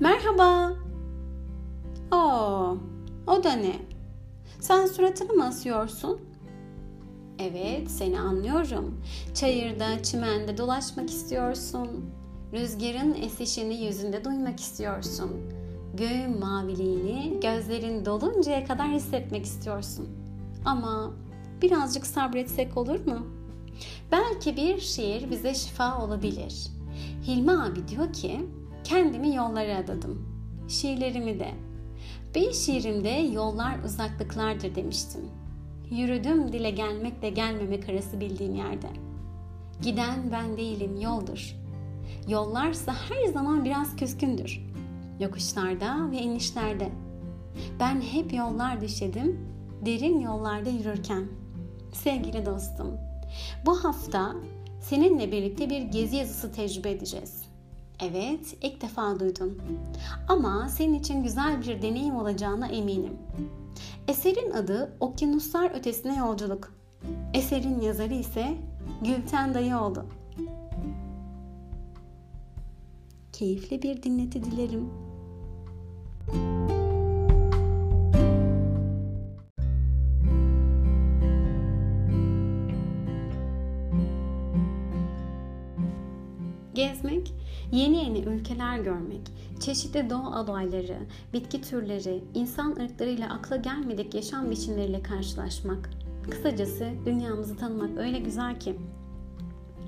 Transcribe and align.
Merhaba. 0.00 0.72
Oo, 2.12 2.76
o 3.26 3.44
da 3.44 3.52
ne? 3.52 3.76
Sen 4.60 4.86
suratını 4.86 5.32
mı 5.32 5.46
asıyorsun? 5.46 6.20
Evet, 7.38 7.90
seni 7.90 8.20
anlıyorum. 8.20 9.00
Çayırda, 9.34 10.02
çimende 10.02 10.58
dolaşmak 10.58 11.10
istiyorsun. 11.10 11.88
Rüzgarın 12.52 13.14
esişini 13.14 13.84
yüzünde 13.84 14.24
duymak 14.24 14.60
istiyorsun. 14.60 15.30
Göğün 15.94 16.38
maviliğini 16.40 17.40
gözlerin 17.40 18.04
doluncaya 18.04 18.64
kadar 18.64 18.88
hissetmek 18.88 19.44
istiyorsun. 19.44 20.08
Ama 20.64 21.12
birazcık 21.62 22.06
sabretsek 22.06 22.76
olur 22.76 23.06
mu? 23.06 23.26
Belki 24.12 24.56
bir 24.56 24.80
şiir 24.80 25.30
bize 25.30 25.54
şifa 25.54 26.04
olabilir. 26.04 26.66
Hilmi 27.26 27.52
abi 27.52 27.88
diyor 27.88 28.12
ki, 28.12 28.40
kendimi 28.84 29.34
yollara 29.34 29.76
adadım. 29.76 30.28
Şiirlerimi 30.68 31.40
de. 31.40 31.50
Bir 32.34 32.52
şiirimde 32.52 33.08
yollar 33.08 33.84
uzaklıklardır 33.84 34.74
demiştim. 34.74 35.20
Yürüdüm 35.90 36.52
dile 36.52 36.70
gelmekle 36.70 37.30
gelmemek 37.30 37.88
arası 37.88 38.20
bildiğim 38.20 38.54
yerde. 38.54 38.88
Giden 39.82 40.32
ben 40.32 40.56
değilim 40.56 41.00
yoldur. 41.00 41.56
Yollarsa 42.28 42.94
her 42.94 43.32
zaman 43.32 43.64
biraz 43.64 43.96
küskündür. 43.96 44.60
Yokuşlarda 45.20 46.10
ve 46.10 46.16
inişlerde. 46.16 46.88
Ben 47.80 48.00
hep 48.00 48.34
yollar 48.34 48.80
düşedim, 48.80 49.50
derin 49.86 50.20
yollarda 50.20 50.70
yürürken. 50.70 51.28
Sevgili 51.92 52.46
dostum, 52.46 52.98
bu 53.66 53.84
hafta 53.84 54.34
seninle 54.80 55.32
birlikte 55.32 55.70
bir 55.70 55.82
gezi 55.82 56.16
yazısı 56.16 56.52
tecrübe 56.52 56.90
edeceğiz. 56.90 57.43
Evet, 58.00 58.56
ilk 58.62 58.82
defa 58.82 59.20
duydum. 59.20 59.58
Ama 60.28 60.68
senin 60.68 60.94
için 60.94 61.22
güzel 61.22 61.62
bir 61.62 61.82
deneyim 61.82 62.16
olacağına 62.16 62.66
eminim. 62.66 63.12
Eserin 64.08 64.50
adı 64.50 64.96
Okyanuslar 65.00 65.70
Ötesine 65.70 66.16
Yolculuk. 66.16 66.72
Eserin 67.34 67.80
yazarı 67.80 68.14
ise 68.14 68.54
Gülten 69.02 69.54
Dayıoğlu. 69.54 70.04
Keyifli 73.32 73.82
bir 73.82 74.02
dinleti 74.02 74.44
dilerim. 74.44 74.90
Gezmek, 86.74 87.34
yeni 87.72 87.96
yeni 87.96 88.18
ülkeler 88.18 88.78
görmek, 88.78 89.20
çeşitli 89.60 90.10
doğa 90.10 90.42
olayları, 90.42 90.98
bitki 91.32 91.62
türleri, 91.62 92.24
insan 92.34 92.70
ırklarıyla 92.70 93.34
akla 93.34 93.56
gelmedik 93.56 94.14
yaşam 94.14 94.50
biçimleriyle 94.50 95.02
karşılaşmak. 95.02 95.90
Kısacası 96.30 96.88
dünyamızı 97.06 97.56
tanımak 97.56 97.98
öyle 97.98 98.18
güzel 98.18 98.60
ki. 98.60 98.76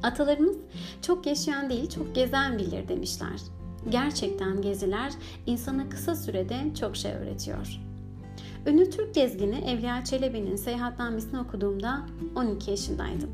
Atalarımız 0.02 0.56
çok 1.02 1.26
yaşayan 1.26 1.70
değil, 1.70 1.88
çok 1.88 2.14
gezen 2.14 2.58
bilir 2.58 2.88
demişler. 2.88 3.40
Gerçekten 3.88 4.62
geziler 4.62 5.12
insana 5.46 5.88
kısa 5.88 6.16
sürede 6.16 6.74
çok 6.80 6.96
şey 6.96 7.12
öğretiyor. 7.12 7.80
Ünlü 8.66 8.90
Türk 8.90 9.14
gezgini 9.14 9.56
Evliya 9.56 10.04
Çelebi'nin 10.04 10.56
seyahatnamesini 10.56 11.40
okuduğumda 11.40 12.06
12 12.36 12.70
yaşındaydım. 12.70 13.30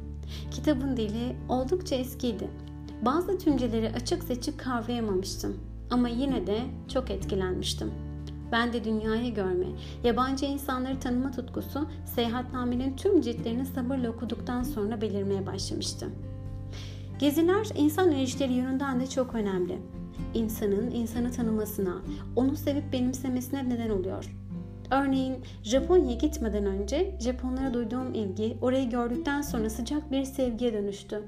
Kitabın 0.51 0.97
dili 0.97 1.37
oldukça 1.49 1.97
eskiydi 1.97 2.49
bazı 3.03 3.39
tümceleri 3.39 3.93
açık 3.97 4.25
seçik 4.25 4.61
kavrayamamıştım 4.61 5.61
ama 5.91 6.09
yine 6.09 6.47
de 6.47 6.61
çok 6.89 7.11
etkilenmiştim. 7.11 7.91
Ben 8.53 8.73
de 8.73 8.85
dünyayı 8.85 9.35
görme, 9.35 9.67
yabancı 10.05 10.45
insanları 10.45 11.01
tanıma 11.01 11.31
tutkusu 11.31 11.89
seyahatnamenin 12.15 12.97
tüm 12.97 13.21
ciltlerini 13.21 13.67
sabırla 13.67 14.11
okuduktan 14.11 14.63
sonra 14.63 15.01
belirmeye 15.01 15.47
başlamıştı. 15.47 16.07
Geziler 17.19 17.67
insan 17.77 18.11
ilişkileri 18.11 18.53
yönünden 18.53 19.01
de 19.01 19.07
çok 19.07 19.35
önemli. 19.35 19.79
İnsanın 20.35 20.91
insanı 20.91 21.33
tanımasına, 21.33 22.03
onu 22.37 22.57
sevip 22.57 22.93
benimsemesine 22.93 23.69
neden 23.69 23.91
oluyor. 23.91 24.37
Örneğin 24.91 25.37
Japonya'ya 25.63 26.17
gitmeden 26.17 26.67
önce 26.67 27.19
Japonlara 27.21 27.75
duyduğum 27.75 28.15
ilgi 28.15 28.57
orayı 28.61 28.91
gördükten 28.91 29.43
sonra 29.43 29.71
sıcak 29.71 30.13
bir 30.13 30.25
sevgiye 30.25 30.73
dönüştü. 30.73 31.23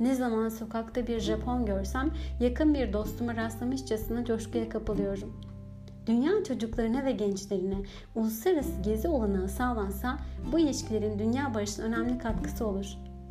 Ne 0.00 0.14
zaman 0.14 0.48
sokakta 0.48 1.06
bir 1.06 1.20
Japon 1.20 1.66
görsem 1.66 2.10
yakın 2.40 2.74
bir 2.74 2.92
dostuma 2.92 3.36
rastlamışçasına 3.36 4.24
coşkuya 4.24 4.68
kapılıyorum. 4.68 5.32
Dünya 6.06 6.44
çocuklarına 6.44 7.04
ve 7.04 7.12
gençlerine 7.12 7.78
uluslararası 8.14 8.82
gezi 8.82 9.08
olanağı 9.08 9.48
sağlansa 9.48 10.18
bu 10.52 10.58
ilişkilerin 10.58 11.18
dünya 11.18 11.54
barışına 11.54 11.84
önemli 11.84 12.18
katkısı 12.18 12.66
olur. 12.66 12.86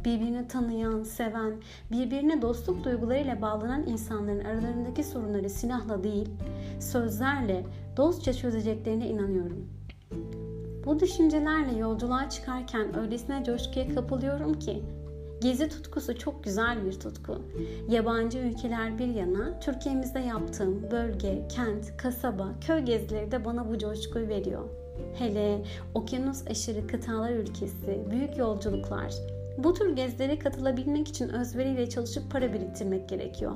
Birbirini 0.06 0.48
tanıyan, 0.48 1.04
seven, 1.04 1.54
birbirine 1.92 2.42
dostluk 2.42 2.84
duygularıyla 2.84 3.42
bağlanan 3.42 3.88
insanların 3.88 4.46
aralarındaki 4.46 5.04
sorunları 5.04 5.50
silahla 5.50 6.04
değil, 6.04 6.30
sözlerle 6.80 7.66
dostça 7.98 8.34
çözeceklerine 8.34 9.08
inanıyorum. 9.08 9.70
Bu 10.86 11.00
düşüncelerle 11.00 11.78
yolculuğa 11.78 12.30
çıkarken 12.30 12.98
öylesine 12.98 13.44
coşkuya 13.44 13.96
kapılıyorum 13.96 14.54
ki 14.54 14.84
Gezi 15.42 15.70
tutkusu 15.70 16.18
çok 16.18 16.44
güzel 16.44 16.86
bir 16.86 17.00
tutku. 17.00 17.42
Yabancı 17.90 18.38
ülkeler 18.38 19.00
bir 19.00 19.08
yana 19.08 19.60
Türkiye'mizde 19.60 20.20
yaptığım 20.20 20.92
bölge, 20.92 21.48
kent, 21.50 21.98
kasaba, 21.98 22.50
köy 22.68 22.80
gezileri 22.80 23.32
de 23.32 23.46
bana 23.46 23.70
bu 23.70 23.78
coşkuyu 23.78 24.28
veriyor. 24.28 24.70
Hele 25.18 25.64
okyanus 25.94 26.48
aşırı 26.48 26.88
kıtalar 26.88 27.32
ülkesi, 27.32 28.06
büyük 28.12 28.38
yolculuklar. 28.38 29.14
Bu 29.58 29.74
tür 29.74 29.96
gezilere 29.96 30.40
katılabilmek 30.40 31.08
için 31.08 31.30
özveriyle 31.30 31.90
çalışıp 31.90 32.32
para 32.32 32.54
biriktirmek 32.54 33.10
gerekiyor. 33.10 33.56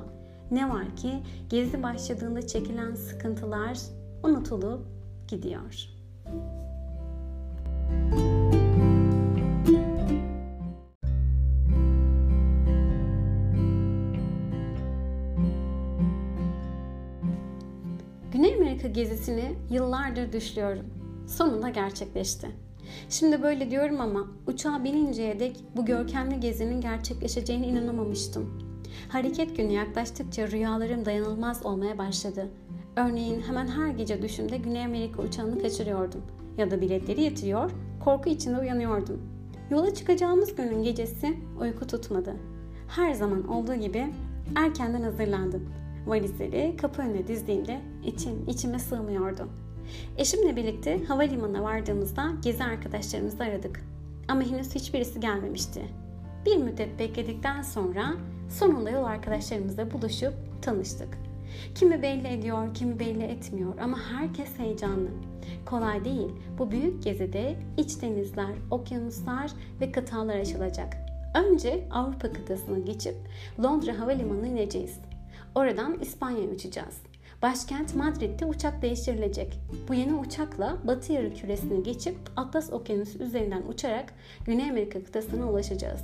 Ne 0.50 0.70
var 0.70 0.96
ki 0.96 1.12
gezi 1.50 1.82
başladığında 1.82 2.46
çekilen 2.46 2.94
sıkıntılar 2.94 3.78
unutulup 4.22 4.86
gidiyor. 5.28 5.88
Güney 18.36 18.54
Amerika 18.54 18.88
gezisini 18.88 19.54
yıllardır 19.70 20.32
düşlüyorum. 20.32 20.84
Sonunda 21.26 21.68
gerçekleşti. 21.68 22.50
Şimdi 23.08 23.42
böyle 23.42 23.70
diyorum 23.70 24.00
ama 24.00 24.26
uçağa 24.46 24.84
bininceye 24.84 25.40
dek 25.40 25.56
bu 25.76 25.84
görkemli 25.84 26.40
gezinin 26.40 26.80
gerçekleşeceğine 26.80 27.66
inanamamıştım. 27.66 28.62
Hareket 29.08 29.56
günü 29.56 29.72
yaklaştıkça 29.72 30.50
rüyalarım 30.50 31.04
dayanılmaz 31.04 31.66
olmaya 31.66 31.98
başladı. 31.98 32.48
Örneğin 32.96 33.40
hemen 33.40 33.66
her 33.66 33.88
gece 33.88 34.22
düşümde 34.22 34.56
Güney 34.56 34.84
Amerika 34.84 35.22
uçağını 35.22 35.62
kaçırıyordum. 35.62 36.22
Ya 36.58 36.70
da 36.70 36.80
biletleri 36.80 37.22
yitiriyor, 37.22 37.70
korku 38.04 38.28
içinde 38.28 38.58
uyanıyordum. 38.58 39.22
Yola 39.70 39.94
çıkacağımız 39.94 40.54
günün 40.54 40.82
gecesi 40.82 41.36
uyku 41.60 41.86
tutmadı. 41.86 42.36
Her 42.88 43.12
zaman 43.12 43.48
olduğu 43.48 43.74
gibi 43.74 44.06
erkenden 44.56 45.02
hazırlandım 45.02 45.85
valizleri 46.06 46.76
kapı 46.76 47.02
önüne 47.02 47.26
dizdiğimde 47.26 47.80
içim 48.04 48.48
içime 48.48 48.78
sığmıyordu. 48.78 49.48
Eşimle 50.16 50.56
birlikte 50.56 51.04
havalimanına 51.04 51.62
vardığımızda 51.62 52.32
gezi 52.42 52.64
arkadaşlarımızı 52.64 53.44
aradık. 53.44 53.84
Ama 54.28 54.42
henüz 54.42 54.74
hiçbirisi 54.74 55.20
gelmemişti. 55.20 55.82
Bir 56.46 56.56
müddet 56.56 56.98
bekledikten 56.98 57.62
sonra 57.62 58.12
sonunda 58.48 58.90
yol 58.90 59.04
arkadaşlarımızla 59.04 59.90
buluşup 59.90 60.34
tanıştık. 60.62 61.18
Kimi 61.74 62.02
belli 62.02 62.28
ediyor, 62.28 62.74
kimi 62.74 62.98
belli 62.98 63.22
etmiyor 63.22 63.78
ama 63.78 63.98
herkes 64.12 64.58
heyecanlı. 64.58 65.08
Kolay 65.66 66.04
değil. 66.04 66.28
Bu 66.58 66.70
büyük 66.70 67.02
gezide 67.02 67.56
iç 67.76 68.02
denizler, 68.02 68.52
okyanuslar 68.70 69.50
ve 69.80 69.92
kıtalar 69.92 70.36
açılacak. 70.36 70.96
Önce 71.34 71.88
Avrupa 71.90 72.32
kıtasına 72.32 72.78
geçip 72.78 73.14
Londra 73.62 73.98
Havalimanı'na 74.00 74.46
ineceğiz. 74.46 75.00
Oradan 75.56 75.98
İspanya'ya 76.00 76.48
uçacağız. 76.48 76.96
Başkent 77.42 77.94
Madrid'de 77.94 78.46
uçak 78.46 78.82
değiştirilecek. 78.82 79.60
Bu 79.88 79.94
yeni 79.94 80.14
uçakla 80.14 80.76
Batı 80.84 81.12
yarı 81.12 81.34
küresine 81.34 81.80
geçip 81.80 82.16
Atlas 82.36 82.72
Okyanusu 82.72 83.18
üzerinden 83.18 83.62
uçarak 83.68 84.12
Güney 84.44 84.70
Amerika 84.70 85.04
kıtasına 85.04 85.50
ulaşacağız. 85.50 86.00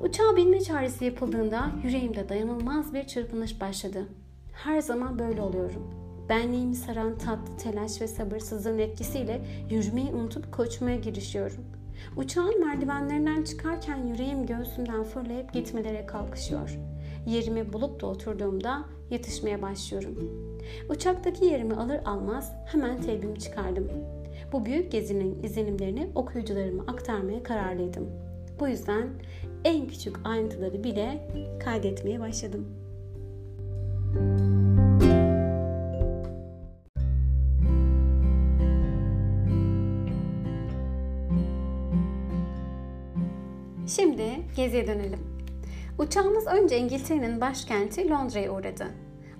Uçağa 0.00 0.36
binme 0.36 0.60
çağrısı 0.60 1.04
yapıldığında 1.04 1.70
yüreğimde 1.84 2.28
dayanılmaz 2.28 2.94
bir 2.94 3.06
çırpınış 3.06 3.60
başladı. 3.60 4.06
Her 4.52 4.80
zaman 4.80 5.18
böyle 5.18 5.42
oluyorum. 5.42 5.90
Benliğimi 6.28 6.74
saran 6.74 7.18
tatlı 7.18 7.56
telaş 7.56 8.00
ve 8.00 8.08
sabırsızlığın 8.08 8.78
etkisiyle 8.78 9.40
yürümeyi 9.70 10.10
unutup 10.10 10.52
koşmaya 10.52 10.96
girişiyorum. 10.96 11.64
Uçağın 12.16 12.66
merdivenlerinden 12.66 13.42
çıkarken 13.42 14.06
yüreğim 14.06 14.46
göğsümden 14.46 15.04
fırlayıp 15.04 15.52
gitmelere 15.52 16.06
kalkışıyor. 16.06 16.89
Yerimi 17.26 17.72
bulup 17.72 18.00
da 18.00 18.06
oturduğumda 18.06 18.84
yatışmaya 19.10 19.62
başlıyorum. 19.62 20.14
Uçaktaki 20.88 21.44
yerimi 21.44 21.74
alır 21.74 22.00
almaz 22.04 22.52
hemen 22.66 23.00
telbimi 23.00 23.38
çıkardım. 23.38 23.88
Bu 24.52 24.64
büyük 24.64 24.92
gezinin 24.92 25.42
izlenimlerini 25.42 26.10
okuyucularıma 26.14 26.82
aktarmaya 26.82 27.42
kararlıydım. 27.42 28.06
Bu 28.60 28.68
yüzden 28.68 29.08
en 29.64 29.88
küçük 29.88 30.16
ayrıntıları 30.24 30.84
bile 30.84 31.28
kaydetmeye 31.64 32.20
başladım. 32.20 32.66
Şimdi 43.86 44.24
geziye 44.56 44.86
dönelim. 44.86 45.29
Uçağımız 46.00 46.46
önce 46.46 46.78
İngiltere'nin 46.78 47.40
başkenti 47.40 48.10
Londra'ya 48.10 48.52
uğradı. 48.52 48.86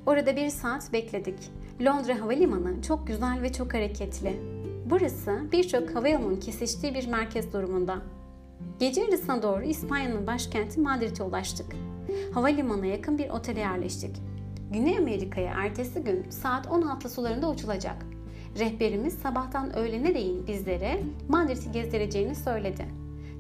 Orada 0.07 0.37
bir 0.37 0.49
saat 0.49 0.93
bekledik. 0.93 1.51
Londra 1.81 2.21
Havalimanı 2.21 2.83
çok 2.83 3.07
güzel 3.07 3.43
ve 3.43 3.53
çok 3.53 3.75
hareketli. 3.75 4.41
Burası 4.87 5.39
birçok 5.53 5.95
havayolunun 5.95 6.37
kesiştiği 6.37 6.95
bir 6.95 7.09
merkez 7.09 7.53
durumunda. 7.53 7.99
Gece 8.79 9.01
yarısına 9.01 9.43
doğru 9.43 9.63
İspanya'nın 9.63 10.27
başkenti 10.27 10.81
Madrid'e 10.81 11.23
ulaştık. 11.23 11.67
Havalimanına 12.35 12.87
yakın 12.87 13.19
bir 13.19 13.31
otele 13.31 13.61
yerleştik. 13.61 14.17
Güney 14.73 14.99
Amerika'ya 14.99 15.53
ertesi 15.57 16.01
gün 16.01 16.31
saat 16.31 16.67
16 16.67 17.09
sularında 17.09 17.51
uçulacak. 17.51 17.97
Rehberimiz 18.59 19.15
sabahtan 19.15 19.77
öğlene 19.77 20.15
değin 20.15 20.47
bizlere 20.47 21.01
Madrid'i 21.29 21.73
gezdireceğini 21.73 22.35
söyledi. 22.35 22.87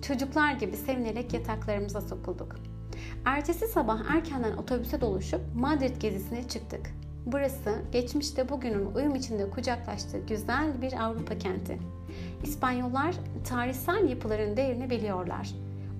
Çocuklar 0.03 0.53
gibi 0.53 0.77
sevinerek 0.77 1.35
yataklarımıza 1.35 2.01
sokulduk. 2.01 2.70
Ertesi 3.25 3.69
sabah 3.69 4.11
erkenden 4.11 4.57
otobüse 4.57 5.01
doluşup 5.01 5.41
Madrid 5.55 5.97
gezisine 5.97 6.49
çıktık. 6.49 6.91
Burası 7.27 7.83
geçmişte 7.93 8.49
bugünün 8.49 8.95
uyum 8.95 9.15
içinde 9.15 9.51
kucaklaştığı 9.51 10.19
güzel 10.19 10.83
bir 10.83 11.05
Avrupa 11.05 11.39
kenti. 11.39 11.79
İspanyollar 12.43 13.15
tarihsel 13.45 14.09
yapıların 14.09 14.57
değerini 14.57 14.91
biliyorlar. 14.91 15.51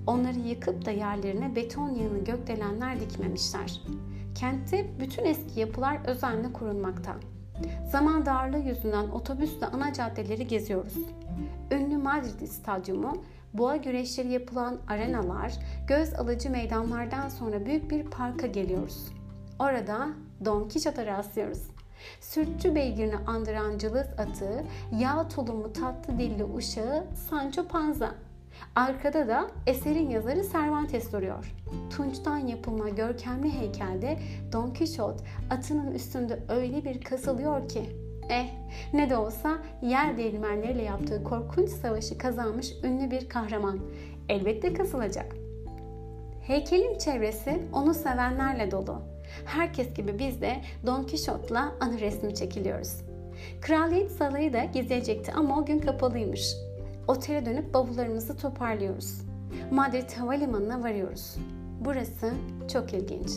Onları 0.07 0.39
yıkıp 0.39 0.85
da 0.85 0.91
yerlerine 0.91 1.55
beton 1.55 1.89
yığını 1.89 2.23
gökdelenler 2.23 2.99
dikmemişler. 2.99 3.81
Kentte 4.35 4.87
bütün 4.99 5.25
eski 5.25 5.59
yapılar 5.59 5.99
özenle 6.05 6.53
korunmakta. 6.53 7.15
Zaman 7.91 8.25
darlığı 8.25 8.59
yüzünden 8.59 9.09
otobüsle 9.09 9.65
ana 9.65 9.93
caddeleri 9.93 10.47
geziyoruz. 10.47 10.97
Ünlü 11.71 11.97
Madrid 11.97 12.47
Stadyumu, 12.47 13.13
boğa 13.53 13.75
güreşleri 13.75 14.31
yapılan 14.31 14.79
arenalar, 14.87 15.53
göz 15.87 16.13
alıcı 16.13 16.49
meydanlardan 16.49 17.29
sonra 17.29 17.65
büyük 17.65 17.91
bir 17.91 18.03
parka 18.03 18.47
geliyoruz. 18.47 19.07
Orada 19.59 20.07
Don 20.45 20.69
Quixote'a 20.69 21.05
rastlıyoruz. 21.05 21.61
Sürtçü 22.21 22.75
beygirini 22.75 23.17
andıran 23.17 23.77
cılız 23.77 24.07
atı, 24.17 24.63
yağ 24.99 25.27
tulumu 25.27 25.73
tatlı 25.73 26.19
dilli 26.19 26.43
uşağı 26.43 27.03
Sancho 27.29 27.67
Panza. 27.67 28.15
Arkada 28.75 29.27
da 29.27 29.47
eserin 29.67 30.09
yazarı 30.09 30.41
Cervantes 30.51 31.13
duruyor. 31.13 31.55
Tunçtan 31.89 32.37
yapılma 32.37 32.89
görkemli 32.89 33.59
heykelde 33.59 34.19
Don 34.53 34.73
Quixote 34.73 35.23
atının 35.49 35.91
üstünde 35.91 36.39
öyle 36.49 36.83
bir 36.85 37.01
kasılıyor 37.01 37.69
ki 37.69 38.00
Eh 38.31 38.45
ne 38.93 39.09
de 39.09 39.17
olsa 39.17 39.57
yer 39.81 40.17
değirmenleriyle 40.17 40.83
yaptığı 40.83 41.23
korkunç 41.23 41.69
savaşı 41.69 42.17
kazanmış 42.17 42.73
ünlü 42.83 43.11
bir 43.11 43.29
kahraman. 43.29 43.79
Elbette 44.29 44.73
kasılacak. 44.73 45.35
Heykelin 46.41 46.97
çevresi 46.97 47.61
onu 47.73 47.93
sevenlerle 47.93 48.71
dolu. 48.71 49.01
Herkes 49.45 49.93
gibi 49.93 50.19
biz 50.19 50.41
de 50.41 50.61
Don 50.85 51.03
Quixote'la 51.03 51.71
anı 51.79 51.99
resmi 51.99 52.35
çekiliyoruz. 52.35 53.01
Kraliyet 53.61 54.11
salayı 54.11 54.53
da 54.53 54.63
gezilecekti 54.63 55.31
ama 55.31 55.59
o 55.59 55.65
gün 55.65 55.79
kapalıymış. 55.79 56.55
Otele 57.07 57.45
dönüp 57.45 57.73
bavullarımızı 57.73 58.37
toparlıyoruz. 58.37 59.21
Madrid 59.71 60.11
Havalimanı'na 60.11 60.83
varıyoruz. 60.83 61.35
Burası 61.85 62.33
çok 62.73 62.93
ilginç. 62.93 63.29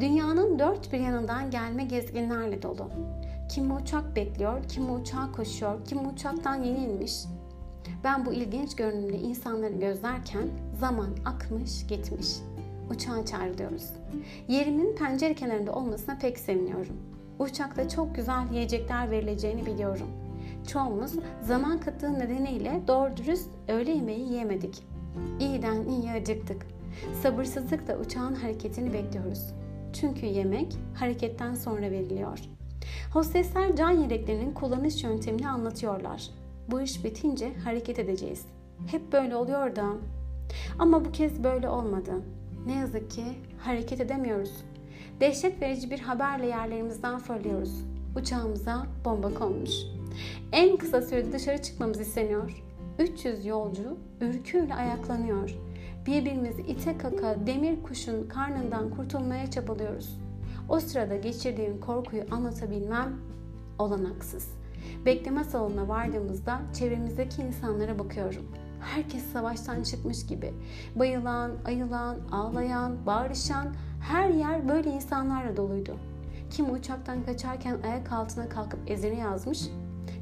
Dünyanın 0.00 0.58
dört 0.58 0.92
bir 0.92 0.98
yanından 0.98 1.50
gelme 1.50 1.84
gezginlerle 1.84 2.62
dolu. 2.62 2.90
Kimi 3.48 3.72
uçak 3.72 4.16
bekliyor, 4.16 4.64
kimi 4.64 4.90
uçağa 4.90 5.32
koşuyor, 5.32 5.84
kimi 5.84 6.00
uçaktan 6.00 6.62
yeni 6.62 6.78
inmiş. 6.78 7.24
Ben 8.04 8.26
bu 8.26 8.32
ilginç 8.32 8.76
görünümlü 8.76 9.16
insanları 9.16 9.74
gözlerken 9.74 10.48
zaman 10.80 11.08
akmış 11.24 11.86
gitmiş. 11.86 12.28
Uçağa 12.90 13.26
çağrılıyoruz. 13.26 13.90
Yerimin 14.48 14.96
pencere 14.96 15.34
kenarında 15.34 15.72
olmasına 15.72 16.18
pek 16.18 16.38
seviniyorum. 16.38 16.96
Uçakta 17.38 17.88
çok 17.88 18.14
güzel 18.14 18.52
yiyecekler 18.52 19.10
verileceğini 19.10 19.66
biliyorum. 19.66 20.08
Çoğumuz 20.66 21.12
zaman 21.42 21.80
kıtlığı 21.80 22.18
nedeniyle 22.18 22.82
doğru 22.88 23.16
dürüst 23.16 23.50
öğle 23.68 23.90
yemeği 23.90 24.20
yiyemedik. 24.20 24.82
İyiden 25.40 25.84
iyi 25.84 26.10
acıktık. 26.10 26.66
Sabırsızlıkla 27.22 27.98
uçağın 27.98 28.34
hareketini 28.34 28.92
bekliyoruz. 28.92 29.54
Çünkü 29.92 30.26
yemek 30.26 30.76
hareketten 30.94 31.54
sonra 31.54 31.90
veriliyor. 31.90 32.38
Hostesler 33.12 33.76
can 33.76 33.90
yeleklerinin 33.90 34.52
kullanış 34.54 35.04
yöntemini 35.04 35.48
anlatıyorlar. 35.48 36.30
Bu 36.70 36.80
iş 36.80 37.04
bitince 37.04 37.54
hareket 37.64 37.98
edeceğiz. 37.98 38.46
Hep 38.86 39.12
böyle 39.12 39.36
oluyor 39.36 39.76
da. 39.76 39.92
Ama 40.78 41.04
bu 41.04 41.12
kez 41.12 41.44
böyle 41.44 41.68
olmadı. 41.68 42.12
Ne 42.66 42.74
yazık 42.74 43.10
ki 43.10 43.24
hareket 43.58 44.00
edemiyoruz. 44.00 44.52
Dehşet 45.20 45.62
verici 45.62 45.90
bir 45.90 45.98
haberle 45.98 46.46
yerlerimizden 46.46 47.18
fırlıyoruz. 47.18 47.84
Uçağımıza 48.16 48.86
bomba 49.04 49.34
konmuş. 49.34 49.70
En 50.52 50.76
kısa 50.76 51.02
sürede 51.02 51.32
dışarı 51.32 51.62
çıkmamız 51.62 52.00
isteniyor. 52.00 52.64
300 52.98 53.46
yolcu 53.46 53.96
ürküyle 54.20 54.74
ayaklanıyor. 54.74 55.54
Birbirimizi 56.06 56.62
ite 56.62 56.98
kaka 56.98 57.46
demir 57.46 57.82
kuşun 57.82 58.28
karnından 58.28 58.90
kurtulmaya 58.90 59.50
çabalıyoruz. 59.50 60.18
O 60.68 60.80
sırada 60.80 61.16
geçirdiğim 61.16 61.80
korkuyu 61.80 62.22
anlatabilmem 62.30 63.16
olanaksız. 63.78 64.48
Bekleme 65.06 65.44
salonuna 65.44 65.88
vardığımızda 65.88 66.60
çevremizdeki 66.74 67.42
insanlara 67.42 67.98
bakıyorum. 67.98 68.52
Herkes 68.80 69.22
savaştan 69.32 69.82
çıkmış 69.82 70.26
gibi. 70.26 70.54
Bayılan, 70.96 71.52
ayılan, 71.64 72.16
ağlayan, 72.32 73.06
bağırışan 73.06 73.74
her 74.00 74.28
yer 74.28 74.68
böyle 74.68 74.90
insanlarla 74.90 75.56
doluydu. 75.56 75.96
Kim 76.50 76.72
uçaktan 76.72 77.24
kaçarken 77.24 77.78
ayak 77.84 78.12
altına 78.12 78.48
kalkıp 78.48 78.90
ezini 78.90 79.18
yazmış. 79.20 79.68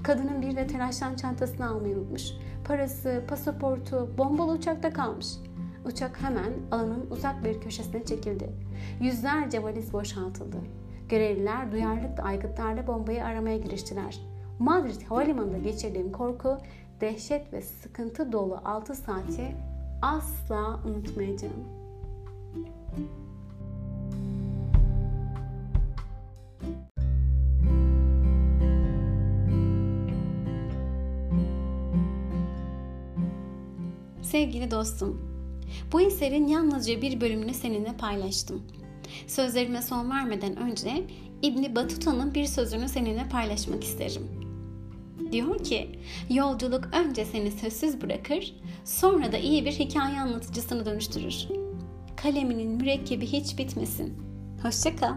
Kadının 0.02 0.42
bir 0.42 0.56
de 0.56 0.66
telaştan 0.66 1.14
çantasını 1.14 1.68
almayı 1.68 1.96
unutmuş. 1.96 2.30
Parası, 2.64 3.24
pasaportu 3.28 4.08
bombalı 4.18 4.52
uçakta 4.52 4.92
kalmış. 4.92 5.26
Uçak 5.86 6.22
hemen 6.22 6.52
alanın 6.70 7.06
uzak 7.10 7.44
bir 7.44 7.60
köşesine 7.60 8.04
çekildi. 8.04 8.50
Yüzlerce 9.00 9.62
valiz 9.62 9.92
boşaltıldı. 9.92 10.56
Görevliler 11.08 11.72
duyarlılıkla 11.72 12.24
aygıtlarla 12.24 12.86
bombayı 12.86 13.24
aramaya 13.24 13.58
giriştiler. 13.58 14.20
Madrid 14.58 15.02
havalimanında 15.02 15.58
geçirdiğim 15.58 16.12
korku, 16.12 16.58
dehşet 17.00 17.52
ve 17.52 17.62
sıkıntı 17.62 18.32
dolu 18.32 18.60
6 18.64 18.94
saati 18.94 19.56
asla 20.02 20.80
unutmayacağım. 20.84 21.64
Sevgili 34.22 34.70
dostum, 34.70 35.25
bu 35.92 36.00
eserin 36.00 36.46
yalnızca 36.46 37.02
bir 37.02 37.20
bölümünü 37.20 37.54
seninle 37.54 37.96
paylaştım. 37.96 38.62
Sözlerime 39.26 39.82
son 39.82 40.10
vermeden 40.10 40.56
önce 40.56 41.04
İbni 41.42 41.76
Batuta'nın 41.76 42.34
bir 42.34 42.44
sözünü 42.44 42.88
seninle 42.88 43.28
paylaşmak 43.28 43.84
isterim. 43.84 44.22
Diyor 45.32 45.64
ki, 45.64 45.98
yolculuk 46.30 46.88
önce 46.94 47.24
seni 47.24 47.50
sözsüz 47.50 48.02
bırakır, 48.02 48.54
sonra 48.84 49.32
da 49.32 49.38
iyi 49.38 49.64
bir 49.64 49.72
hikaye 49.72 50.20
anlatıcısını 50.20 50.86
dönüştürür. 50.86 51.48
Kaleminin 52.16 52.70
mürekkebi 52.70 53.26
hiç 53.26 53.58
bitmesin. 53.58 54.14
Hoşçakal. 54.62 55.14